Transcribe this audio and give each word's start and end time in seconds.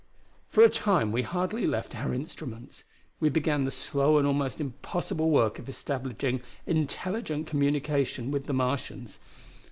"For 0.49 0.63
a 0.63 0.69
time 0.69 1.11
we 1.11 1.21
hardly 1.21 1.67
left 1.67 1.95
our 1.95 2.11
instruments. 2.11 2.85
We 3.19 3.29
began 3.29 3.65
the 3.65 3.69
slow 3.69 4.17
and 4.17 4.25
almost 4.25 4.59
impossible 4.59 5.29
work 5.29 5.59
of 5.59 5.69
establishing 5.69 6.41
intelligent 6.65 7.45
communication 7.45 8.31
with 8.31 8.47
the 8.47 8.53
Martians. 8.53 9.19